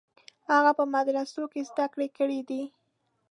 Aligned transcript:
هغه 0.51 0.71
په 0.77 0.83
مدرسو 0.93 1.43
کې 1.51 1.61
زده 1.69 1.85
کړې 1.93 2.07
کړې 2.17 2.39
دي. 2.49 2.63